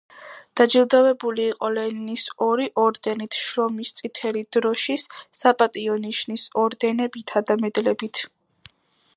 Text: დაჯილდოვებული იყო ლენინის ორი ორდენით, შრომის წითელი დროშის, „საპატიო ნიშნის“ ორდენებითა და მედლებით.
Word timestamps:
დაჯილდოვებული 0.59 1.43
იყო 1.49 1.69
ლენინის 1.73 2.23
ორი 2.45 2.65
ორდენით, 2.85 3.37
შრომის 3.41 3.91
წითელი 4.01 4.43
დროშის, 4.57 5.05
„საპატიო 5.43 5.99
ნიშნის“ 6.07 6.49
ორდენებითა 6.65 7.49
და 7.51 7.63
მედლებით. 7.67 8.25